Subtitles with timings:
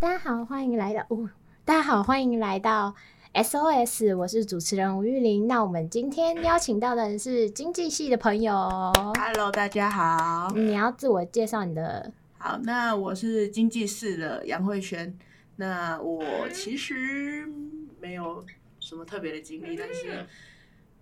[0.00, 1.28] 大家好，欢迎来到哦，
[1.62, 2.94] 大家好，欢迎来到
[3.34, 5.46] SOS，我是主持人吴玉玲。
[5.46, 8.54] 那我们今天邀请到的是经济系的朋友。
[9.18, 10.50] Hello，大家好。
[10.56, 12.10] 你要自我介绍你的？
[12.38, 15.14] 好，那我是经济系的杨慧轩。
[15.56, 17.46] 那我其实
[18.00, 18.42] 没有
[18.78, 20.24] 什么特别的经历，但是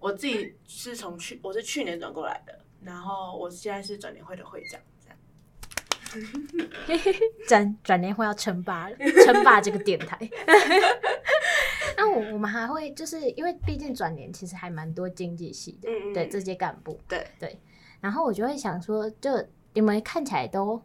[0.00, 4.80] 我自己是从去，我是去年转过来的，然后我现在是转联会的会长。
[7.46, 10.18] 转转年会要称霸了，称霸这个电台。
[11.96, 17.58] 那我我们还会就是因为毕竟转年其实还蛮多经济系的，嗯嗯对这些干部，对对。
[18.00, 19.30] 然后我就会想说，就
[19.74, 20.80] 你们看起来都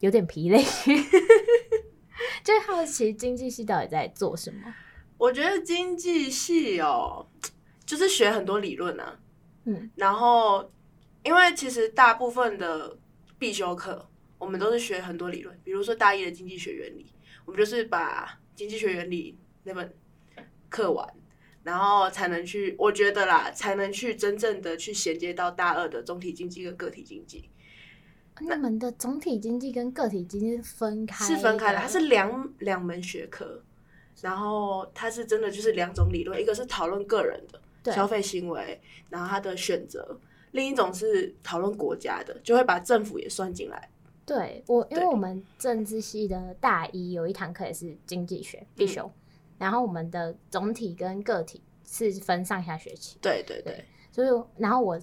[0.00, 0.62] 有点疲累，
[2.44, 4.74] 就好奇经济系到底在做什么？
[5.16, 7.26] 我觉得经济系哦，
[7.86, 9.18] 就是学很多理论啊，
[9.64, 10.70] 嗯，然后
[11.22, 12.98] 因为其实大部分的
[13.38, 14.06] 必修课。
[14.40, 17.06] 我们都是学很多理论，比如说大一的经济学原理，
[17.44, 19.94] 我们就是把经济学原理那本
[20.70, 21.06] 课完，
[21.62, 27.50] 然后才能去，我觉得啦，才能去真正的去衔接到大二的总体经济跟个体经济。
[28.40, 31.24] 那你们的总体经济跟个体经济是分开？
[31.26, 33.62] 是分开的，它是两两门学科，
[34.22, 37.38] 然后它是真的就是两种理论，一个是讨论个人
[37.82, 40.18] 的消费行为，然后他的选择，
[40.52, 43.90] 另一种是讨论国家的，就会把政府也算进来。
[44.34, 53.18] 对我，因为我们政治系的大一有一堂课也是经济学必修，嗯，然后我们的总体跟个体是分上下学期。
[53.20, 55.00] 对对对，对，所以然后我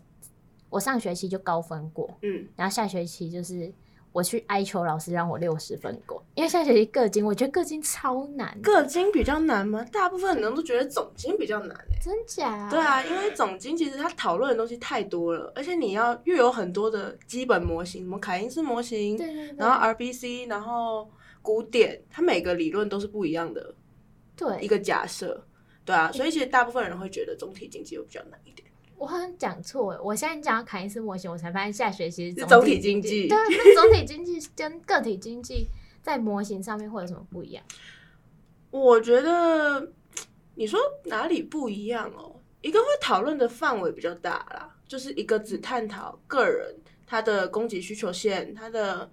[0.70, 3.74] 我上学期就高分过，嗯，然后下学期就是。
[4.18, 8.60] 我去哀求老师让我六十分过，因为下学期个经，我觉得个经超难。
[8.64, 9.86] 个经比较难吗？
[9.92, 12.00] 大部分人都觉得总经比较难诶。
[12.02, 12.68] 真假？
[12.68, 21.08] 对啊，因为总经其实它讨论的东西太多了，而且你要又有很多的基本模型，什么凯因斯模型，对对对，然后 RBC，然后
[21.44, 23.76] 古典，它每个理论都是不一样的。
[24.36, 25.46] 对，一个假设，
[25.86, 28.67] 对啊，所以其实大部分人会觉得总体经济会比较难一点。
[28.98, 33.28] 我好像讲错，我现在讲凯恩斯模型，我才发现下学期是总体经济。
[33.28, 35.68] 对，那总体经济跟个体经济
[36.02, 37.64] 在模型上面会有什么不一样？
[38.72, 39.92] 我觉得
[40.56, 42.42] 你说哪里不一样哦？
[42.62, 46.76] 一个会讨论的范围比较大啦，就是一个只探讨个人
[47.06, 49.10] 他的供给需求线，他的。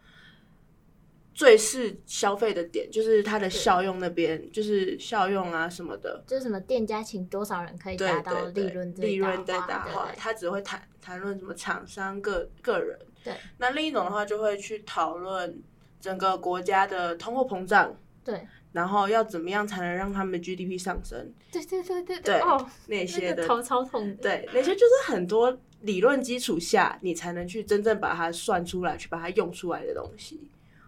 [1.35, 12.97] 最是消费的点就是它的效用那边，就是效用啊什么的，就是什么店家请多少人可以达到利润利润最大化，他只会谈谈论什么厂商个个人。
[13.25, 15.61] 对，那另一种的话就会去讨论
[16.01, 17.95] 整个国家的通货膨胀。
[18.25, 21.33] 对，然后要怎么样才能让他们的 GDP 上升？
[21.51, 24.15] 对对对对对，哦，那些的、那个、头超痛的。
[24.23, 30.41] 对，那些就是很多理论基础下，你才能去真正把它算出来，去把它用出来的东西。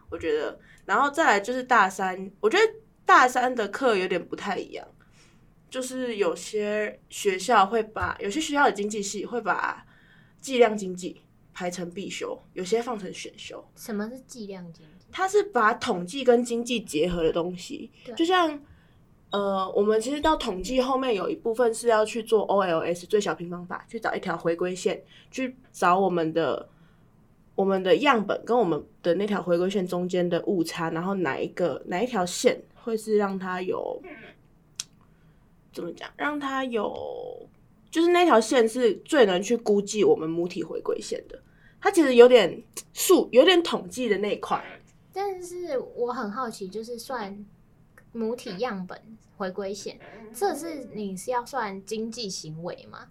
[0.08, 2.64] 我觉得，然后再来就是大三，我觉得
[3.04, 4.86] 大三的课有点不太一样，
[5.68, 9.84] 就是有些学校会把有些学校的经济系会把
[10.40, 11.20] 计量经济
[11.52, 13.64] 排成必修，有些放成选修。
[13.74, 15.06] 什么是计量经济？
[15.10, 18.60] 它是把统计跟经济结合的东西，就像
[19.30, 26.68] 呃，我们其实到统计后面有一部分是要去做 OLS 最小平方法，去找一条回归线，去找我们的。
[27.56, 34.00] 我们的样本跟我们的那条回归线中间的误差，然后哪一个哪一条线会是让它有
[35.72, 36.08] 怎么讲？
[36.16, 37.48] 让它有
[37.90, 41.42] 就是那条线是最能去估计我们母体回归线的。
[41.80, 42.62] 它其实有点
[42.92, 44.62] 数，有点统计的那一块。
[45.12, 47.42] 但是我很好奇，就是算
[48.12, 49.00] 母体样本
[49.38, 49.98] 回归线，
[50.34, 53.08] 这是你是要算经济行为吗？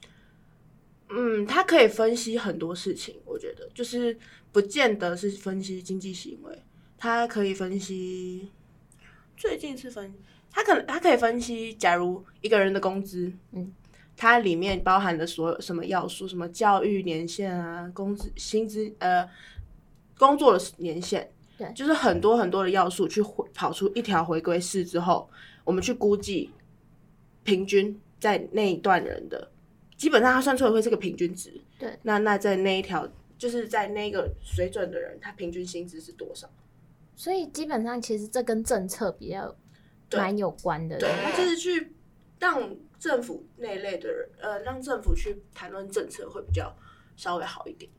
[1.09, 4.17] 嗯，他可以分析很多事情，我觉得就是
[4.51, 6.63] 不见得是分析经济行为，
[6.97, 8.49] 他可以分析
[9.37, 10.13] 最近是分，
[10.51, 13.71] 他可能他可以分析，假如一个人的工资，嗯，
[14.17, 19.29] 它里面包含的所有什么要素，什么教育年限啊，工资薪资呃，
[20.17, 25.29] 工作的年限，对，就是很多很多的要素去回跑出一条回归式之后，
[25.63, 26.49] 我们去估计
[27.43, 29.51] 平均在那一段人的。
[29.97, 31.61] 基本上，他算出来会是个平均值。
[31.79, 33.07] 对，那那在那一条，
[33.37, 36.49] 就是在那个水准的人，他平均薪资是多少？
[37.15, 39.55] 所以基本上，其实这跟政策比较
[40.11, 40.97] 蛮有关的。
[40.97, 41.95] 对，他就是去
[42.39, 46.75] 让政府那一类的人，呃，让政府去谈论政策会比较
[47.15, 47.89] 稍微好一点。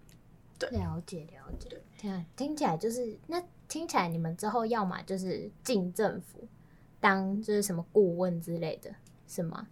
[0.59, 1.69] 对，了解了解。
[1.71, 6.47] 对，听听起来就是那听起来你们之后要么就是进政府
[7.01, 8.95] 当就是什么顾问之类的，
[9.27, 9.67] 是吗？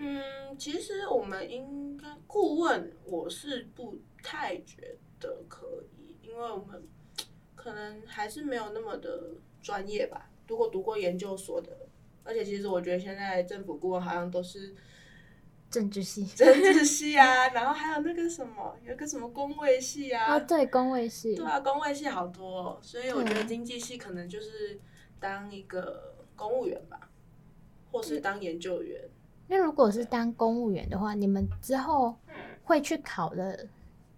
[0.00, 6.86] 嗯，其实我们应该顾问，我是不太觉得可以，因为我们
[7.56, 10.30] 可能还是没有那么的专业吧。
[10.46, 11.88] 如果读过研究所的，
[12.22, 14.72] 而且其实我觉得现在政府顾问好像都是
[15.68, 24.80] 政治系，政治系啊，然后还有那个什么，有个什么工位系啊，哦，对，工位系，对啊，工位系好多哦，所以我觉得经济系可能就是
[25.18, 27.10] 当一个公务员吧，
[27.90, 29.10] 或是当研究员。
[29.48, 32.14] 那如果是当公务员的话，你们之后
[32.62, 33.66] 会去考的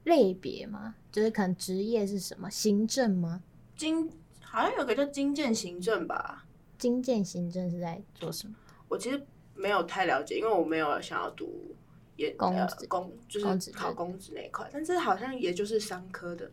[0.04, 0.94] 类别吗？
[1.12, 2.50] 就是可能职业是什么？
[2.50, 3.42] 行政吗？
[3.76, 4.10] 经
[4.42, 6.44] 好像有个叫经建行政吧。
[6.76, 8.54] 经建行政是在做什么？
[8.88, 9.24] 我其实
[9.54, 11.74] 没有太了解，因为我没有想要读
[12.16, 16.50] 也公职、呃、公就是考公职那一块，但是好像也就是商科的。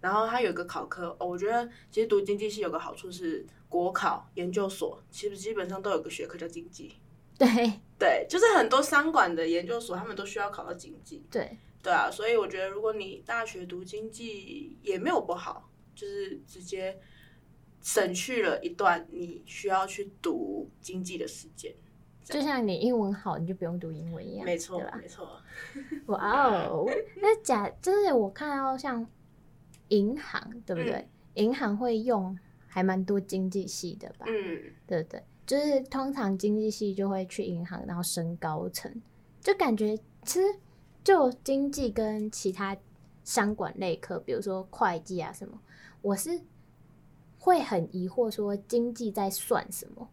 [0.00, 6.94] 然后它有个考科，哦，我觉得其实读经济系有个好处是国考研究所，其实基本上都有个学科叫经济。
[7.38, 11.24] 对对，就是很多商管的研究所，他们都需要考到经济。
[11.30, 16.98] 对对啊，所以我觉得如果你大学读经济也没有不好，就是直接
[17.82, 21.72] 省去了一段你需要去读经济的时间。
[22.24, 24.44] 就像你英文好，你就不用读英文一样。
[24.44, 25.40] 没错，没错。
[26.06, 26.86] 哇哦，
[27.16, 29.06] 那假就是我看到像
[29.88, 30.92] 银行，对不对？
[30.92, 32.38] 嗯、银行会用
[32.68, 34.26] 还蛮多经济系的吧？
[34.28, 35.22] 嗯，对不对？
[35.50, 39.02] 就是通常经济系就会去银行，然后升高层，
[39.40, 40.46] 就感觉其实
[41.02, 42.76] 就经济跟其他
[43.24, 45.60] 商管类科，比如说会计啊什么，
[46.02, 46.40] 我是
[47.36, 50.08] 会很疑惑说经济在算什么？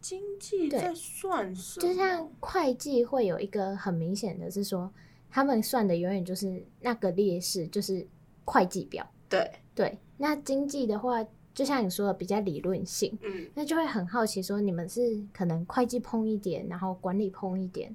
[0.00, 1.88] 经济在算什么？
[1.88, 4.88] 就像会计会有一个很明显的是说，
[5.28, 8.06] 他们算的永远就是那个劣势，就是
[8.44, 9.04] 会计表。
[9.28, 11.26] 对对，那经济的话。
[11.58, 17.92] 就像你说的，比较理论性，嗯，那就会很好奇，说你们是可能会计碰一点，然后管理碰一点，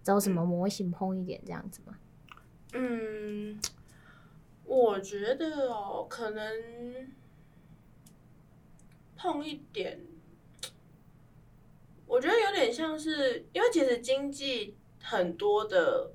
[0.00, 1.98] 找什么模型碰一点这样子吗？
[2.72, 3.60] 嗯，
[4.64, 7.10] 我觉得哦，可能
[9.16, 10.00] 碰一点，
[12.06, 16.12] 我觉得有点像是，因为其实经济很多的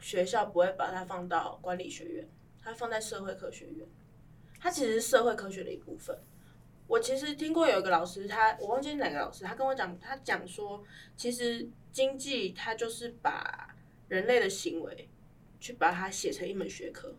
[0.00, 2.28] 学校不会把它放到管理学院，
[2.62, 3.88] 它放在社会科学院。
[4.60, 6.16] 它其实是社会科学的一部分。
[6.88, 10.82] 我其实听过有一个老师，他我忘记是哪个老师，他跟我讲，他讲说，
[11.16, 13.76] 其实经济它就是把
[14.08, 15.08] 人类的行为
[15.60, 17.14] 去把它写成一门学科，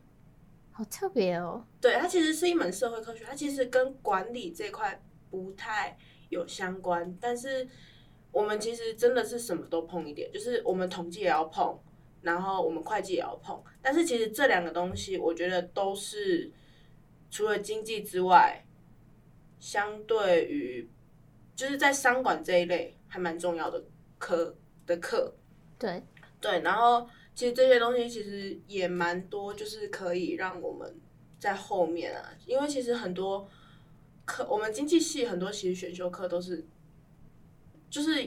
[0.71, 1.63] 好特别哦。
[1.79, 5.95] 对，它其实是一门社会科学，它其实跟管理这块不太
[6.29, 7.67] 有相关，但是
[8.31, 11.79] 我们其实真的是什么都碰一点，就是我们统计也要碰，
[12.23, 16.51] 然后我们会计也要碰，但是其实这两个东西，我觉得都是。
[17.31, 18.65] 除了经济之外，
[19.59, 20.89] 相对于
[21.55, 23.83] 就是在商管这一类还蛮重要的
[24.17, 25.33] 科的课，
[25.77, 26.01] 对。
[26.41, 30.95] 对，然后其实这些东西其实也蛮多，就是可以让我们
[31.37, 33.45] 在后面啊，因为其实很多
[34.23, 36.65] 课，我们经济系很多其实选修课都是，
[37.89, 38.25] 就是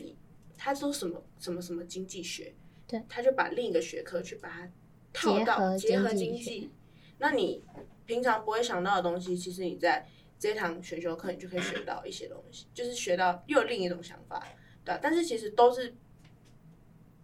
[0.58, 2.54] 他说什么什么什么经济学，
[2.86, 4.70] 对，他就把另一个学科去把它
[5.12, 6.70] 套到结合经济，
[7.18, 7.64] 那你。
[8.04, 10.04] 平常不会想到的东西，其实你在
[10.42, 14.44] 这堂选修课，你就可以学到一些东西，就是学到又有另一种想法，
[14.84, 14.98] 对。
[15.00, 15.94] 但是其实都是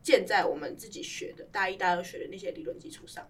[0.00, 3.28] 建在我们自己学的大一、大二学的那些理论基础上，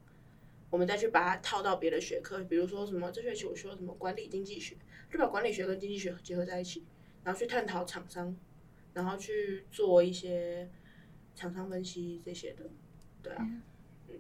[0.69, 4.77] 我们再去把它套到别的学科，比如说什么这学期我学什么管理经济学，
[5.11, 6.85] 就把管理学跟经济学结合在一起，
[7.25, 8.37] 然后去探讨厂商，
[8.93, 10.69] 然后去做一些
[11.35, 12.65] 厂商分析这些的，
[13.23, 13.49] 对啊，
[14.09, 14.17] 嗯。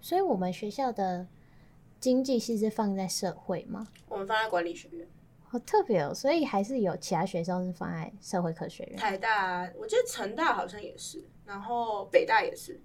[0.00, 1.26] 所以我们学校的。
[2.00, 3.88] 经济系是放在社会吗？
[4.06, 5.08] 我们放在管理学院，
[5.48, 6.14] 好特别哦。
[6.14, 8.96] 所以还是有其他学校是放在社会科学院。
[8.96, 12.80] 台大，我记得成大好像也是，然后北大也是。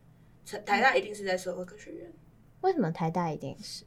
[0.46, 2.14] 成台大一定是在社会科学院。
[2.62, 3.86] 为什么台大一定是？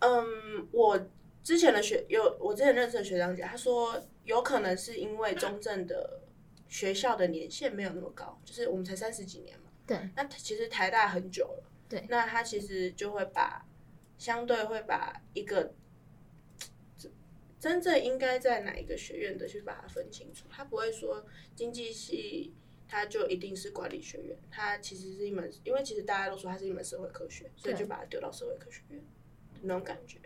[0.00, 0.98] 嗯，我
[1.42, 6.22] 之前的学有我之前认识的学长姐，他说有可能是因为中正的
[6.68, 9.70] 学校的年限没有那么高，就是我们才三十几年嘛。
[9.86, 10.10] 对。
[10.16, 11.70] 那其实台大很久了。
[11.88, 12.04] 对。
[12.08, 13.64] 那他其实就会把。
[14.16, 15.74] 相对会把一个
[17.64, 21.24] 真正应该在哪一个学院的去把它分清楚，他不会说
[21.56, 22.52] 经济系
[22.86, 29.02] 它就一定是管理学院，它其实是一门，因为其实大家都说它是一门社会科学，所以就把它丢到社会科学院
[29.62, 30.18] 那种感觉，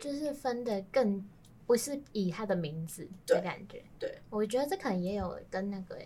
[0.00, 1.22] 就是分的更
[1.66, 3.84] 不是以它的名字的感觉。
[3.98, 5.98] 对，对我觉得这可能也有跟那个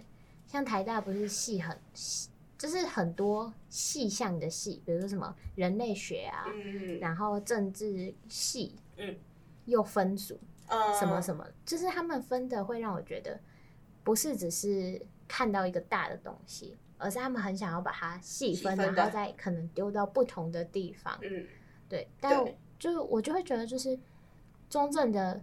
[0.48, 2.28] 像台大不是系很细。
[2.58, 9.16] 就是很多细项的系，比如说什么人类学啊，嗯、然后政治系，嗯，
[9.64, 10.38] 又分组，
[10.68, 13.38] 嗯，什么什么，就是他们分的会让我觉得，
[14.02, 21.46] 不是只是看到一个大的东西，而是他们很想要把它细分，然后再可能丢到不同的地方，嗯，
[21.88, 22.08] 对。
[22.20, 22.44] 但
[22.78, 23.98] 就是我就会觉得，就是
[24.68, 25.42] 中正的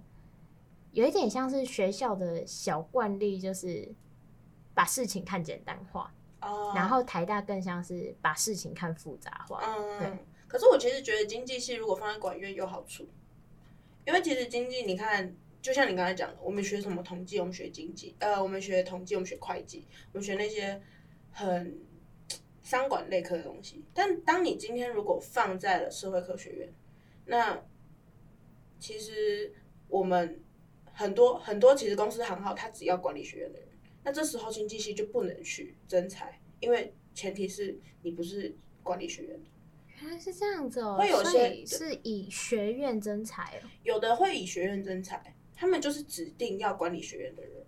[0.92, 3.94] 有一点像是学校的小惯例，就是
[4.74, 6.14] 把事情看简单化。
[6.42, 6.74] 哦。
[6.76, 9.62] 然后台大更像是把事情看复杂化。
[9.64, 10.00] 嗯。
[10.00, 10.26] 对。
[10.48, 13.08] 可是我其实觉得经济系如果放在管院有好处，
[14.10, 20.82] 因为其实经济你看，就像你刚才讲的，我们学什么统计，我们学经济，呃，我们学统计，我们学会计，我们学那些
[21.30, 21.80] 很
[22.64, 23.86] 商管类科的东西。
[23.94, 26.74] 但当你今天如果放在了社会科学院，
[27.28, 27.64] 那
[28.80, 29.54] 其实
[29.88, 30.42] 我们
[30.92, 33.68] 很多很多其实公司行号，他只要管理学院的人，
[34.04, 39.50] 那这时候经济系就不能去征才，因为前提是你不是管理学院的。
[40.02, 47.66] 原来是这样子哦，会有些是以学院征才哦，有的会以学院征才，他们就是指定要管理学院的人。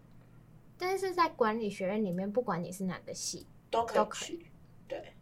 [0.78, 4.46] 但是在管理学院里面，不管你是哪个系，都可以去。
[4.88, 5.14] 对，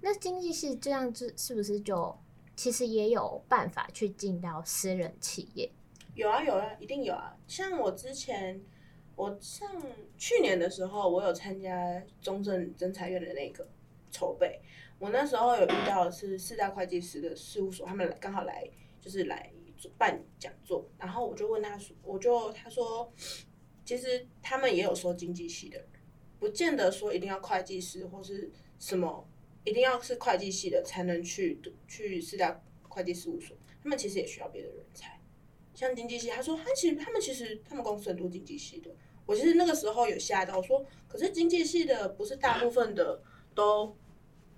[0.00, 2.18] 那经济系这样子是不是就？
[2.56, 5.68] 其实也有办法去进到私人企业，
[6.14, 7.36] 有啊有啊，一定有啊。
[7.48, 8.62] 像我之前，
[9.16, 9.68] 我上
[10.16, 13.66] 去年的时候，我有参加中正征才院的那个
[14.12, 14.60] 筹备。
[14.98, 18.68] 我那时候有遇到的是四大会计师的事务所，他们刚好来
[19.00, 19.52] 就是来
[19.98, 23.12] 办讲座，然后我就问他说，我就他说，
[23.84, 25.84] 其实他们也有说经济系的，
[26.38, 29.28] 不见得说一定要会计师或是什么。
[29.66, 35.18] 一定要是会计系的才能去读去四大会计事务所，他们其实也需要别的人才，
[35.74, 38.90] 像经济系，他说他其实他们其实他们公司很多经济系的，
[39.24, 43.22] 我其实那个时候有吓到，我说可是经济系的不是大部分的
[43.54, 43.96] 都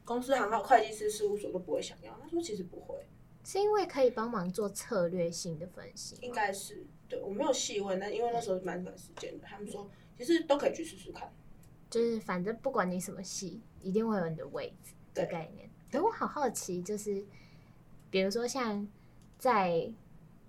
[0.06, 3.06] 公司行号会计师事务所都不会想要，他说其实不会，
[3.44, 11.30] 是因为可以帮忙做策略性的分析，应该是，对，我没有细问，但因为那时候蛮短时间的，他们说其实都可以去试试看，
[11.90, 14.94] 就是反正不管你什么系，一定会有你的位置。
[15.16, 17.24] 的概念，可我好好奇，就是
[18.10, 18.86] 比如说像
[19.38, 19.90] 在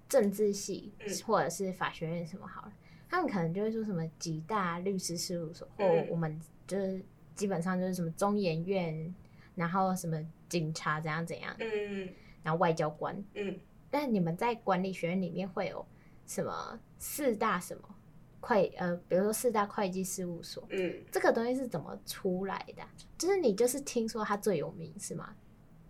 [0.10, 0.92] 政治系
[1.26, 2.74] 或者是法学院什么好了，
[3.08, 6.38] 他们可能就会说什么几大律师事务所，或我们
[6.68, 7.02] 就是
[7.34, 9.16] 基本上就是什么中研院，
[9.58, 12.08] 然后什么警察怎样怎样，嗯，
[12.44, 13.60] 然后外交官，嗯，
[13.90, 15.86] 但你们在管理学院里面会有
[16.28, 17.96] 什么四大什么？
[18.40, 22.84] 会呃，比如说四大会计事务所，嗯，这个东西是怎么出来的？
[23.18, 25.36] 就是你就是听说它最有名是吗？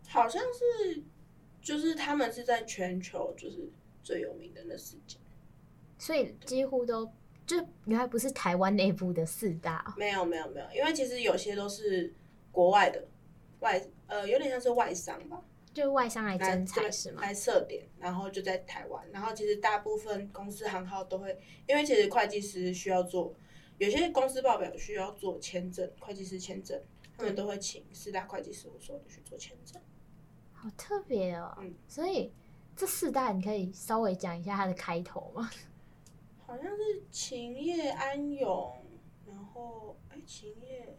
[0.07, 1.03] 好像是，
[1.61, 3.69] 就是他们是在全球就是
[4.01, 5.17] 最有名的那四家，
[5.99, 7.05] 所以几乎都
[7.45, 12.11] 就原来不是台湾内部的四大，没有没有没有，因为其实有些都是
[12.51, 13.05] 国外的
[13.59, 15.43] 外呃，有点像是外商吧。
[15.73, 17.21] 就外商来征才是吗？
[17.21, 19.07] 来设点，然后就在台湾。
[19.11, 21.37] 然后其实大部分公司行号都会，
[21.67, 23.31] 因为其实会计师需要做，
[23.77, 26.81] 有些公司报表需要做签证，会计师签证，
[27.15, 29.79] 他们都会请四大会计事务所去做签证。
[30.51, 31.55] 好特别哦。
[31.61, 31.75] 嗯。
[31.87, 32.33] 所以
[32.75, 35.47] 这四大你可以稍微讲一下它的开头吗？
[36.47, 38.83] 好像是勤业安永，
[39.27, 40.97] 然后哎，勤业，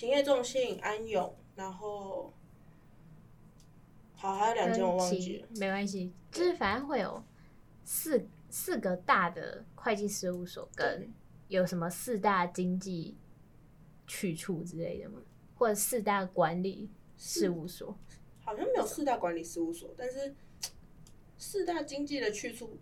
[0.00, 2.32] 勤业众信安永，然后。
[4.14, 7.22] 好，还有两间我忘记了，没关系，就是反正会有
[7.84, 11.12] 四四个大的会计事务所，跟
[11.48, 13.14] 有什么四大经济
[14.06, 15.20] 去处之类的吗？
[15.54, 16.88] 或者四大管理
[17.18, 17.94] 事务所？
[18.42, 20.34] 好像没有四大管理事务所，但是
[21.36, 22.78] 四大经济的去处，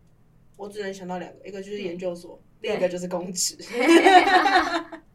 [0.57, 3.59] 我只能想到两个，一个就是研究所，另一个就是公职。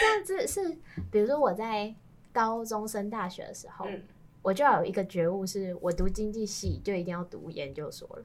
[0.00, 0.78] 那这样子是，
[1.10, 1.94] 比如说我在
[2.32, 3.84] 高中升大学的时候。
[3.86, 4.02] 嗯
[4.40, 8.24] 我就要有一个觉悟，是我读经济系就一定要读研究所了。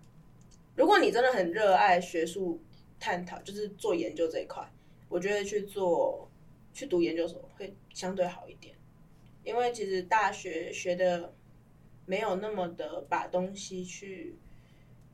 [0.75, 2.61] 如果你真的很热爱学术
[2.99, 4.65] 探讨，就是做研究这一块，
[5.09, 6.29] 我觉得去做
[6.71, 8.75] 去读研究所会相对好一点，
[9.43, 11.33] 因为其实大学学的
[12.05, 14.35] 没有那么的把东西去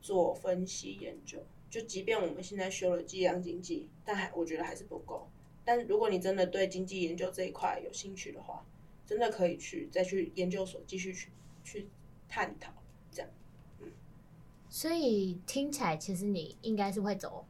[0.02, 1.38] 做分析研究。
[1.70, 5.28] 就即便我们现在修了计量经济，但还我觉得还是不够。
[5.70, 8.66] 但如果你真的对经济研究这一块有兴趣的话，
[9.06, 11.30] 真的可以去再去研究所继续去
[11.62, 11.88] 去
[12.28, 12.72] 探讨
[13.12, 13.30] 这样，
[13.78, 13.92] 嗯，
[14.68, 17.46] 所以听起来其实你应该是会走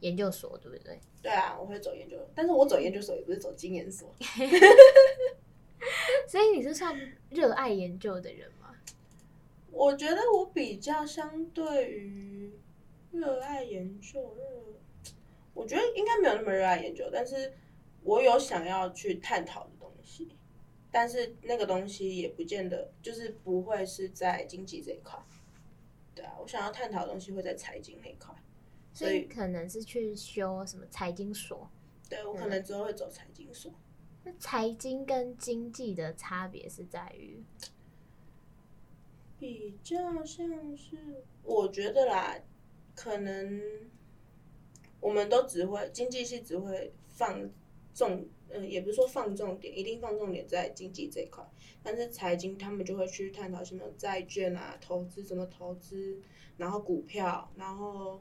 [0.00, 1.00] 研究所，对不对？
[1.22, 4.14] 对啊，我会走研究，但是我走研究所也不是走经研所，
[6.28, 6.94] 所以你是算
[7.30, 8.74] 热爱研究的人吗？
[9.70, 12.52] 我觉得我比较相对于
[13.10, 14.42] 热爱研究，热，
[15.58, 17.52] 我觉得应该没有那么热爱研究，但是
[18.04, 20.28] 我有想要去探讨的东西。
[20.90, 25.18] 但是那个东西也不见得就是不会是在经济这一块，
[26.14, 28.34] 对啊，我想要探讨的东西会在财经那一块，
[28.94, 31.68] 所以可能是去修什么财经所。
[32.08, 33.70] 对，我可能之后会走财经所。
[34.24, 37.44] 那财经跟经济的差别是在于，
[39.38, 42.34] 比较像是我觉得啦，
[42.94, 43.60] 可能
[45.00, 47.50] 我们都只会经济系只会放
[47.94, 51.44] 重，嗯、也不是说放重点，一定放重点在经济这一块。
[51.82, 56.18] 但是财经他们就会去探讨什么债券啊、投资怎么投资，
[56.56, 58.20] 然后股票，然后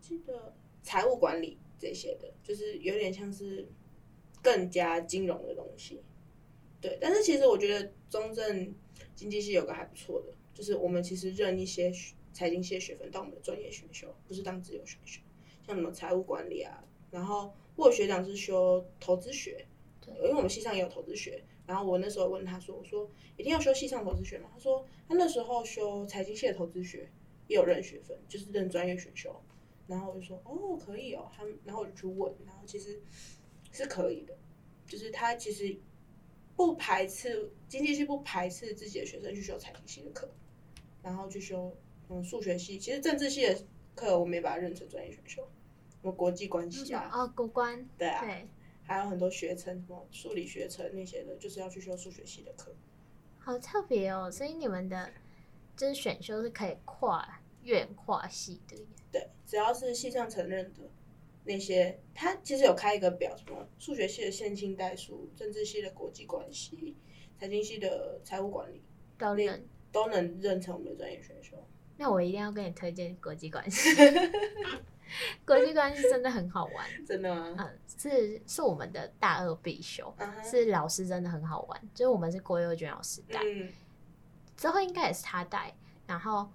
[0.00, 3.66] 记得财务管理这些的，就是有点像是
[4.42, 6.02] 更加金融的东西。
[6.80, 8.74] 对，但是其实我觉得中正
[9.14, 11.92] 经济系有个还不错的，就是我们其实认一些
[12.32, 15.20] 财经系的学分当我们的专业选修，不是当自由选修，
[15.68, 16.82] 像什么财务管理啊，
[17.12, 19.64] 然后我有学长是修投资学，
[20.00, 24.48] 对，因为我们系上也有投资学，然后我那时候问他说，我说一定要修系上投资学吗？
[24.52, 27.08] 他说他那时候修财经系的投资学
[27.46, 29.40] 也有认学分，就是认专业选修，
[29.86, 33.00] 然后我就说哦可以哦，他然后我就去问，然后其实
[33.70, 34.36] 是可以的，
[34.86, 35.78] 就是他其实。
[36.56, 40.28] 不排斥经济系，不排斥自己的学生去修财经系的课，
[41.04, 41.72] 然后去修
[42.08, 42.76] 嗯数学系。
[42.76, 43.56] 其实政治系的
[43.94, 45.48] 课我没把它认成专业选修，什
[46.02, 48.46] 么国际关系啊，哦，国关，对啊，对，
[48.84, 52.72] 还有很多学程，什么数理学程那些的，就是要去修数学系的课。
[53.38, 55.10] 好特别哦，所以你们的
[55.76, 58.76] 就是选修是可以跨院跨系的。
[59.10, 60.80] 对，只要是系上承认的。
[61.44, 66.94] 那些他其实有开一个表，什么数学系的线性代数，政治系的国际关系，
[67.40, 68.82] 财经系的财务管理，
[69.16, 71.56] 都能都能认成我们的专业选修。
[71.96, 73.88] 那我一定要跟你推荐国际关系，
[75.46, 77.54] 国际关系真的很好玩，真的吗？
[77.58, 80.50] 嗯，是是我们的大二必修，uh huh.
[80.50, 83.72] 是老师真的很好玩，就是我们是郭佑娟老师带，嗯、
[84.56, 85.74] 之后应该也是他带，
[86.06, 86.50] 然后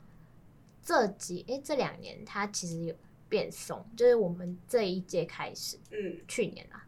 [0.81, 2.95] 这几哎、欸、这两年他其实有。
[3.29, 6.85] 变松，就是我们这一届开始，嗯，去年啊，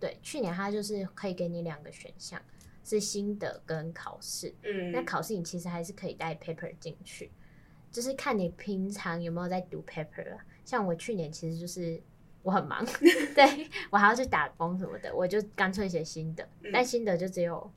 [0.00, 2.42] 对，去年他就是可以给你两个选项，
[2.82, 7.30] 是心得跟考试，嗯，那考试你其实还是可以带 paper 进去，
[7.92, 10.44] 就是看你平常有没有在读 paper 啊。
[10.68, 11.98] 像我去年其实就是
[12.42, 12.84] 我很忙，
[13.34, 17.72] 对我还要去打工什么的，我就干脆写心得，嗯，但心得就只有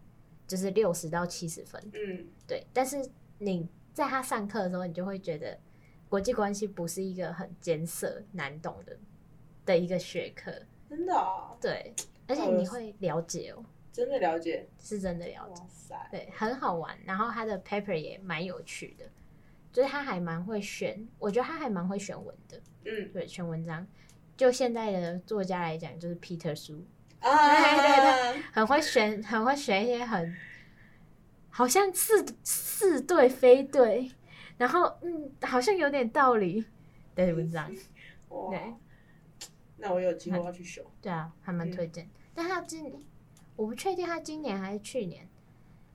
[0.45, 5.57] 就是六十到七十分，嗯，对，但是你在他上课的时候，你就会觉得。
[6.09, 8.97] 国际关系不是一个很艰涩难懂的
[9.65, 10.51] 的一个学科，
[10.89, 11.55] 真的啊？
[11.61, 11.93] 对，
[12.27, 16.99] 而且你会了解哦，真的了解，是真的了解，哇塞，对，很好玩。
[17.05, 19.05] 然后他的 paper 也蛮有趣的，
[19.71, 23.85] 就是他还蛮会选，我觉得他还蛮会选文的，嗯，对，选文章。
[24.37, 26.83] 就现在的作家来讲，就是 Peter 书
[27.19, 27.77] 啊，对
[28.33, 30.35] 对对，很会选，很会选一些很，
[31.49, 34.11] 好像是似对非对。
[34.57, 36.63] 然后，嗯，好像有点道理
[37.15, 37.71] 的文章，
[38.29, 38.73] 哇对，
[39.77, 40.85] 那我有机会要去修。
[41.01, 42.05] 对啊，还蛮推荐。
[42.05, 42.93] 嗯、但他今，
[43.55, 45.27] 我不确定他今年还是去年，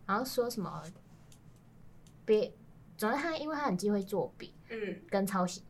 [0.06, 0.82] 然后说什么，
[2.24, 2.52] 别，
[2.96, 5.62] 总之他因为他很忌讳作弊，嗯，跟抄袭。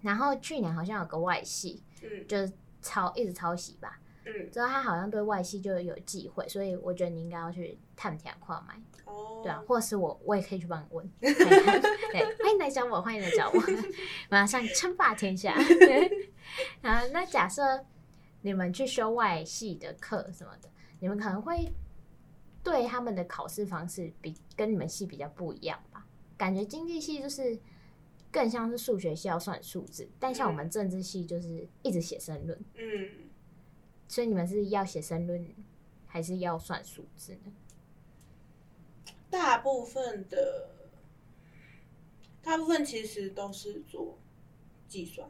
[0.00, 8.80] 然后去年好像有个外系，嗯，就是抄一直抄袭吧，嗯，之后他好像对外系就有忌讳，所以我觉得你应该要去探听跨买。
[9.06, 11.08] 哦，对啊，或是我，我也可以去帮你问。
[11.18, 11.32] 对，
[12.42, 13.60] 欢迎来找我，欢迎来找我，
[14.28, 15.54] 马上称霸天下。
[16.82, 17.84] 啊，那假设
[18.42, 20.68] 你们去修外系的课什么的，
[21.00, 21.72] 你们可能会
[22.62, 26.05] 对他们的考试方式比跟你们系比较不一样吧？
[26.36, 27.58] 感觉经济系就是
[28.30, 32.58] 更像是数学系要算数字，但像我们政治系就是一直写申论。
[32.74, 33.08] 嗯，
[34.08, 35.54] 所以你们是要写申论，
[36.06, 37.52] 还是要算数字呢？
[39.30, 40.70] 大部分的，
[42.42, 44.18] 大部分其实都是做
[44.86, 45.28] 计算，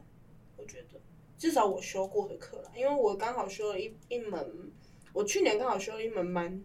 [0.55, 0.99] 我觉得
[1.37, 4.71] 至少我修过的课啦，因为我刚好修了一一门，
[5.13, 6.63] 我去年刚好修了一门蛮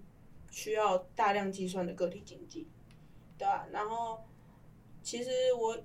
[0.50, 2.66] 需要大量计算的个体经济，
[3.38, 3.66] 对吧？
[3.72, 4.22] 然后
[5.02, 5.76] 其实我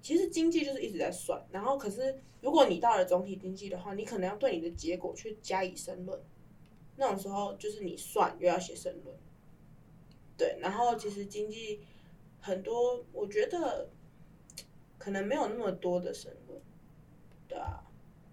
[0.00, 6.20] 其实经济就是一直在算，然后可是如果你到了总体经济的话，你可能要对你的结果去加以申论，
[6.96, 9.16] 那种时候就是你算又要写申论。
[10.36, 11.80] 对，然后其实经济
[12.40, 13.88] 很多，我觉得
[14.98, 16.60] 可能没有那么多的申论，
[17.48, 17.82] 对啊，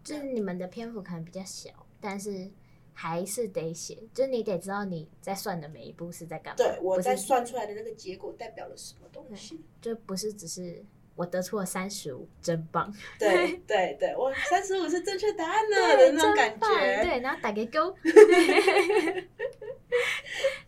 [0.04, 2.52] 就是你们的篇幅可能比较小，但是
[2.94, 6.58] 还是得写，就是你得知道你在算的每一步是在干嘛。
[6.58, 10.84] 对，我在算出来的那个结果代表了什么东西，就不是只是
[11.16, 12.94] 我得出了三十五，真棒。
[13.20, 17.04] 对对对，我三十五是正确答案呢 的那种感觉。
[17.04, 17.96] 对，然后打个勾。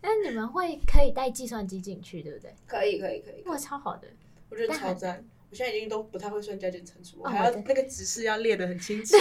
[0.02, 2.54] 那你们会可以带计算机进去，对不对？
[2.66, 3.42] 可以，可以，可以。
[3.46, 4.06] 哇，超好的！
[4.48, 5.24] 我觉得超赞。
[5.50, 9.16] 我现在已经都不太会算加减乘除，我还要那个指示要列的很清楚。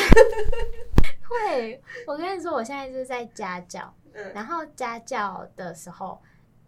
[1.27, 6.21] 会，我跟你说，我现在就是在家教，嗯，然后家教的时候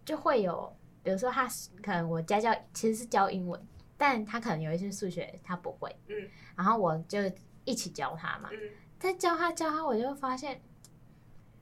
[0.03, 1.47] 就会有，比如说他
[1.81, 3.59] 可能我家教其实是教英文，
[3.97, 6.15] 但他可能有一些数学他不会，嗯，
[6.55, 7.19] 然后我就
[7.65, 8.59] 一起教他嘛，嗯，
[8.99, 10.61] 在教他教他，我就发现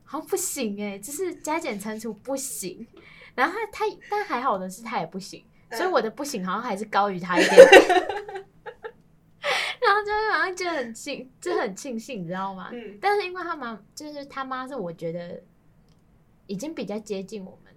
[0.03, 2.87] 好像不行哎，就是加减乘除不行，
[3.33, 7.55] 然后他他但还好的是他也不行，所以我的不行好像还是高于他一点
[10.05, 10.15] 点。
[10.15, 12.69] 然后就好像就很庆，就很庆幸，你知道吗？
[12.71, 12.97] 嗯。
[13.01, 15.43] 但是因为他妈，就是他妈是我觉得
[16.47, 17.73] 已经比较接近我们，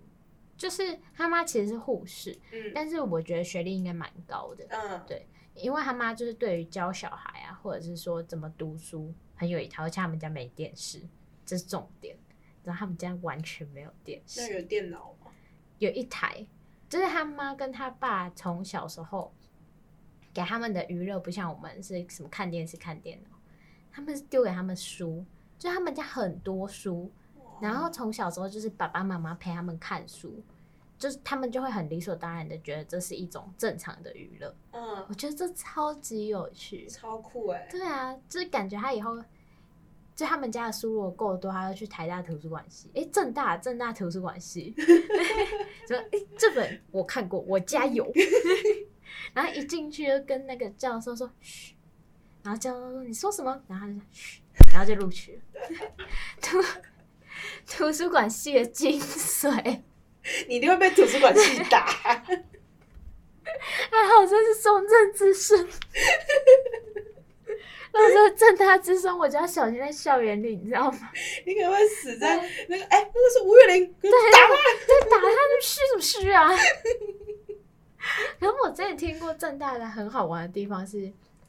[0.57, 2.73] 就是他妈其实是护士，嗯。
[2.75, 5.03] 但是我觉得学历应该蛮高的，嗯。
[5.07, 11.01] 对，因为他妈就是对于教小孩啊，或者是说怎么读书很有一套，而且他们家没电视，
[11.45, 12.17] 这是重点。
[12.65, 14.43] 然后他们家完全没有电视。
[14.43, 15.31] 那有电脑吗？
[15.79, 16.47] 有一台，
[16.89, 19.35] 就是他妈跟他爸从小时候。
[20.39, 23.31] 给他们的娱乐不像我们是什么看电视、看电脑，
[23.91, 25.25] 他们是丢给他们书，
[25.59, 27.11] 就他们家很多书，
[27.61, 30.41] 然后从小时候就是爸爸妈妈陪他们看书，
[30.97, 34.55] 就是他们就会很理所当然的觉得这是一种正常的娱乐。
[34.71, 37.69] 嗯，我觉得这超级有趣，超酷哎、欸！
[37.69, 39.21] 对啊，就是感觉他以后
[40.15, 44.73] 就他们家的书如果够多，他要去台大图书馆系，哎，正大正大图书馆系，
[45.89, 48.09] 说哎这本我看过，我家有。
[49.35, 51.75] 然后一进去就跟那个教授说嘘，
[52.43, 53.63] 然后教授说你说什么？
[53.69, 55.41] 然后他就嘘，然后就录取了。
[56.41, 56.63] 图
[57.67, 59.83] 图书馆系的精髓，
[60.49, 61.87] 你一定会被图书馆系打。
[63.91, 65.67] 还好这是中正之声，如
[67.99, 71.11] 果是正大之声，我就要小心在校园里，你知道吗？
[71.47, 72.37] 你可能会死在
[72.69, 74.49] 那个哎，那个是吴月玲，对，打他，
[74.87, 76.51] 对，打他，那嘘什么嘘啊？
[78.39, 81.01] 然后我之前听过正大的很好玩的地方是，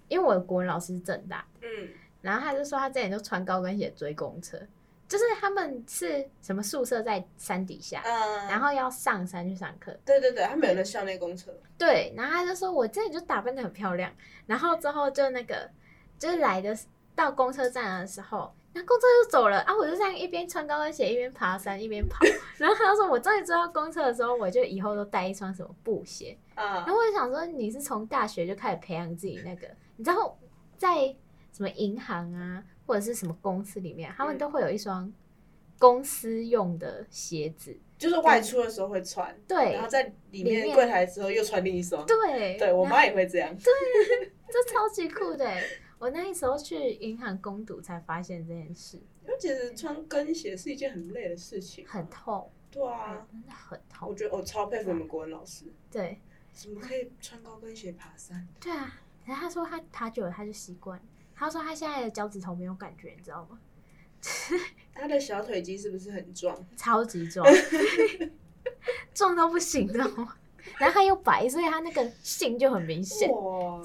[0.07, 1.89] 因为我的国文老师是正大，嗯，
[2.21, 4.59] 然后他就说他之前就穿高跟鞋追公车，
[5.07, 14.11] 就是他们是什么宿舍在山底下，嗯，然后要上山去上课，对对对，他们有那校内公车，对，然后他就说我这里就打扮得很漂亮，
[14.45, 15.69] 然后之后就那个
[16.17, 16.77] 就是来的
[17.15, 18.53] 到公车站的时候。
[18.71, 19.75] 那公车就走了啊！
[19.75, 22.19] 我就这样一边穿高跟鞋一边爬山一边跑，
[22.57, 29.67] 然后他就说：“我终于知道公车的时候，我就以后都带一双什么布鞋。”啊，然后我就想说：“你是从大学就开始培养自己那个？
[29.95, 30.37] 你知道
[30.77, 31.07] 在
[31.51, 35.11] 什么银行啊，或者是什么公司里面，他们都会有一双
[35.79, 45.49] 公司用的鞋子，就是外出的时候会穿，对，然后在里面柜台的时候又穿另一双，对，对我妈也会这样，对，这超级酷的。”
[45.99, 48.99] 我那时候去银行攻读才发现这件事。
[49.25, 52.51] 我觉得穿跟鞋是一件很累的事情，很痛。
[52.71, 54.09] 对啊，真的很痛。
[54.09, 55.65] 我觉得我超佩服我们国文老师。
[55.91, 56.19] 对。
[56.51, 58.45] 怎么可以穿高跟鞋爬山？
[58.59, 60.99] 对啊，然后他说他爬久了他就习惯。
[61.35, 63.59] 他说他现在的脚趾头没有感觉，你知道吗？
[64.93, 66.65] 他的小腿肌是不是很壮？
[66.75, 67.45] 超级壮，
[69.13, 70.35] 壮到不行，知道吗？
[70.77, 73.29] 然后他又白，所以他那个性就很明显，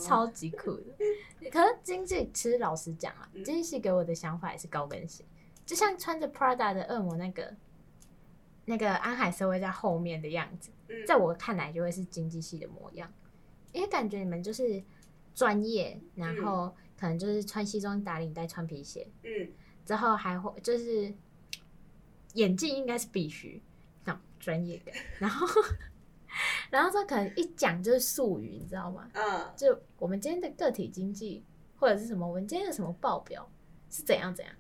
[0.01, 0.83] 超级酷的。
[1.51, 5.25] 可是经济其实老实讲啊，经济系给我的想法也是高跟鞋，
[5.67, 7.55] 就像穿着 Prada 的恶魔那个
[8.65, 10.71] 那个安海瑟薇在后面的样子，
[11.07, 13.13] 在我看来就会是经济系的模样，
[13.73, 14.83] 因为感觉你们就是
[15.35, 19.49] 专业，然后可能就是穿西装打领带穿皮鞋，嗯，
[19.85, 21.13] 之后还会就是
[22.35, 23.63] 眼镜应该是必须，
[24.05, 25.47] 那专业的，然后。
[26.75, 29.09] 然后这可能一讲就是术语，你知道吗？
[29.15, 31.45] 嗯，就我们今天的个体经济
[31.77, 33.49] 或者是什么，我们今天的什么报表
[33.89, 34.53] 是怎样怎样？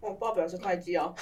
[0.00, 1.14] 哦，报表是会计哦。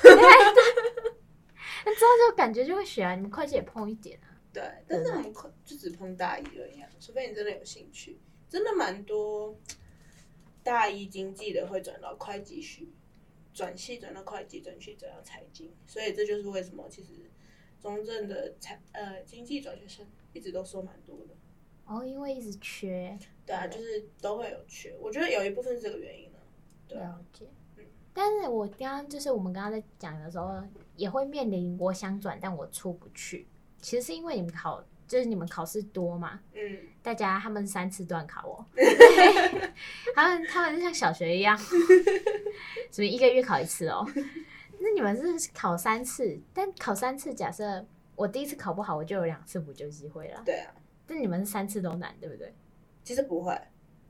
[1.85, 4.31] 那之后就感觉就会学啊，你们会计也碰一点啊。
[4.53, 9.59] 对，但是我们就只碰大一而已啊，除非你真的有兴趣，真的蛮多
[10.63, 12.93] 大一经济的会转到会计系，
[13.53, 17.29] 转系转到会计，转系转到财经，所以这就是为什么其实。
[17.83, 21.35] 中正的财呃经济转学生一直都说蛮多的
[21.87, 23.19] 哦，因为一直缺。
[23.45, 26.39] 对啊，就是都会有缺，我觉得有一部分是这个原因呢。
[26.87, 27.47] 对啊，了解。
[27.77, 30.63] 嗯，但是我刚刚就是我们刚刚在讲的时候，
[30.97, 33.49] 也会面临我想转但我出不去。
[33.81, 36.41] 其实是因为你们考，就是你们考试多嘛。
[36.53, 36.79] 嗯。
[37.03, 38.65] 大家他们三次段考哦。
[40.15, 41.57] 他们他们就像小学一样，
[42.93, 44.07] 什么一个月考一次哦。
[44.79, 47.85] 那你们是考三次，但考三次，假设
[48.21, 50.43] 我第一次考不好，我就有两次补救机会了。
[50.45, 50.75] 对啊，
[51.07, 52.55] 但你们是三次都难，对不对？
[53.03, 53.59] 其实不会，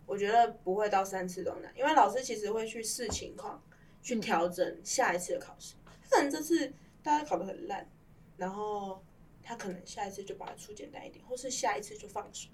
[0.04, 3.62] 我觉得不会到三次都难，因为老师其实会去视情况
[4.02, 5.76] 去调整下一次的考试。
[6.02, 6.72] 他可能这次
[7.04, 7.88] 大家考得很烂，
[8.36, 9.00] 然后
[9.44, 12.50] 他可能下一次就把它出简单一点，或是下一次就放水。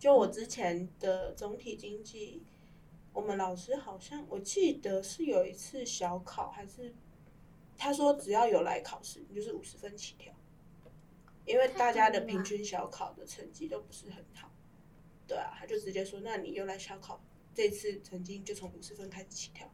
[0.00, 2.42] 就我之前的总体经济，
[3.12, 6.92] 我们老师好像我记得是有一次小考还是。
[7.78, 10.32] 他说：“只要有来考试，你就是五十分起跳，
[11.46, 14.50] 因为大家的平均小考的成绩都不是很好。
[15.26, 17.20] 对啊，他就直接说，那你又来小考，
[17.54, 19.68] 这次成绩就从五十分开始起跳，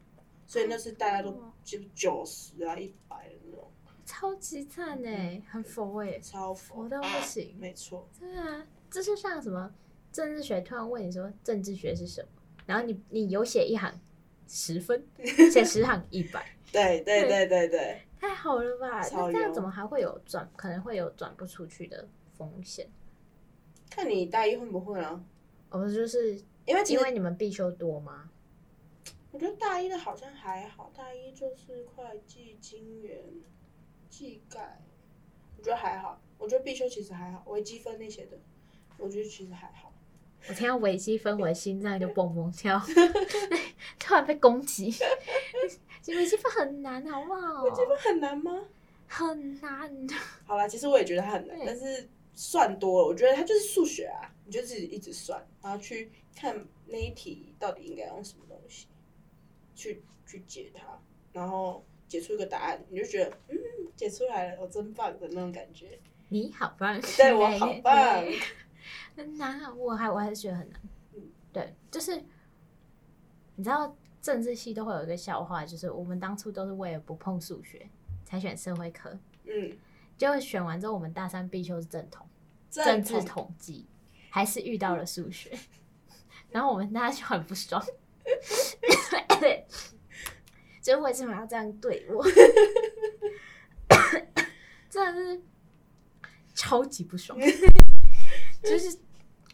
[0.47, 3.71] 所以那是大家都就九十啊一百的那种，
[4.07, 9.75] 超级赞哎，很佛哎，超佛，佛到不行，没错，对啊，这是像什么
[10.11, 12.29] 政治学突然问你说政治学是什么，
[12.65, 14.01] 然后你你有写一行
[14.49, 15.07] 十分，
[15.53, 18.01] 写十行一百，对对对对对。
[18.23, 19.01] 太好了吧？
[19.01, 20.49] 那这样怎么还会有转？
[20.55, 22.09] 可能会有转不出去的
[22.39, 22.89] 风险。
[23.91, 25.21] 看你大一会不会啊？
[25.71, 28.31] 哦，就是因为因为你们必修多吗？
[29.33, 33.21] 我觉得大一的好像还好，大一就是会计、金元、
[34.09, 34.81] 技概，
[35.59, 36.21] 我觉得还好。
[36.39, 38.39] 我觉得必修其实还好，微积分那些的，
[38.99, 39.93] 我觉得其实还好。
[40.49, 42.81] 我听到微积分， 我的心脏就蹦蹦跳，
[43.99, 44.95] 突然被攻击。
[46.09, 47.63] 微积分很难，好不好？
[47.63, 48.65] 微积分很难吗？
[49.07, 50.07] 很难。
[50.45, 58.87] 好啦，其实我也觉得它很难，但是算多了，我觉得它就是数学啊，你就自己一直算，然后去看那一题到底应该用什么东西
[59.75, 60.99] 去去解它，
[61.33, 63.57] 然后解出一个答案，你就觉得嗯，
[63.95, 65.99] 解出来了，我真棒的那种感觉。
[66.31, 68.25] 你好棒，对我好棒。
[69.15, 70.81] 很难啊，我还我还是觉得很难。
[71.15, 72.17] 嗯，对，就是
[73.55, 73.95] 你知道。
[74.23, 77.91] 政治系都会有一个笑话，就是我们当初都是为了不碰数学
[78.25, 79.77] 才选社会科，嗯，
[80.17, 82.25] 就选完之后，我们大三必修是正统，
[82.71, 83.89] 政治统计，
[84.31, 85.51] 还是遇到了数学，
[86.51, 87.85] 然后我们大家就很不爽，
[89.41, 89.67] 对，
[90.81, 92.25] 就为什么要这样对我？
[94.89, 95.43] 真的是
[96.55, 97.37] 超级不爽，
[98.63, 98.97] 就是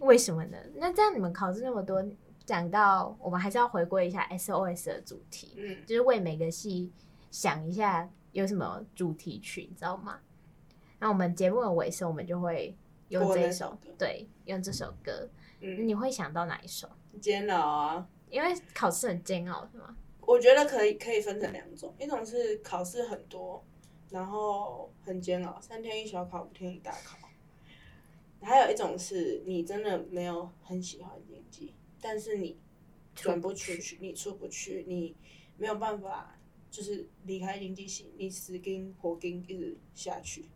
[0.00, 0.58] 为什么呢？
[0.76, 2.04] 那这样你们考试那么多？
[2.48, 6.90] 讲到我们还是要回归一下 SOS 的主题，嗯，就是为每个戏
[7.30, 10.18] 想一下有什么主题曲，你知道吗？
[10.98, 12.74] 那我们节目的尾声，我们就会
[13.10, 15.28] 用这一首，对，用这首歌。
[15.60, 16.88] 嗯，你会想到哪一首？
[17.20, 19.94] 煎熬啊，因为考试很煎熬，是吗？
[20.22, 23.62] 我觉得可以可以分成两种，一种是考试很多，
[24.08, 27.18] 然后很煎熬，三天一小考，五天一大考；
[28.40, 31.74] 还有一种是你真的没有很喜欢经济。
[32.00, 32.58] 但是你
[33.14, 35.16] 转不出去，你出不去，你
[35.56, 36.38] 没有办法，
[36.70, 40.46] 就是离开经济系，你死跟活跟一直下去。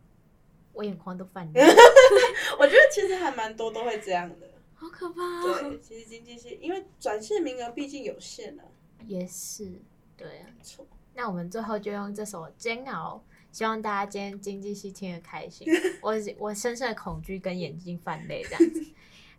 [0.71, 1.61] 我眼眶都泛泪。
[2.59, 4.49] 我觉得其实还蛮多都会这样的。
[4.73, 5.41] 好可怕啊。
[5.41, 8.63] 对，其实经济系因为转系名额毕竟有限啊。
[9.05, 9.81] 也是，
[10.17, 10.47] 对啊。
[10.47, 10.87] 没错。
[11.13, 13.23] 那我们最后就用这首《煎熬》，
[13.55, 15.67] 希望大家今天经济系听得开心。
[16.01, 18.83] 我我深深的恐惧跟眼睛泛泪这样子。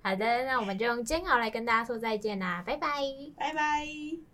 [0.04, 3.00] 好的，那我们就用煎熬来跟大家说再见啦，拜拜，
[3.38, 4.33] 拜拜。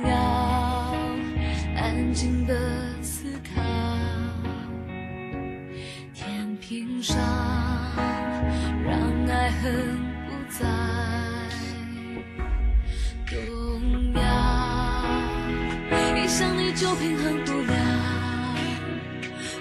[16.41, 18.55] 想你就平衡不了，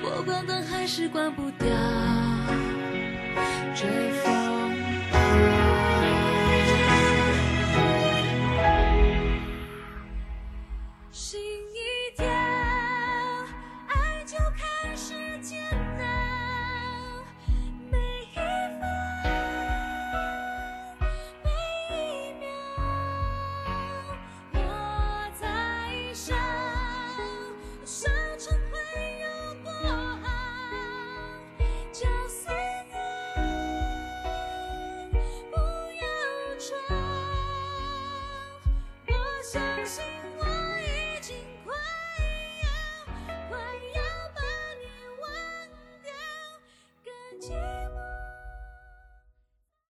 [0.02, 1.68] 我关灯还是关不掉
[3.74, 3.86] 这
[4.22, 5.59] 风。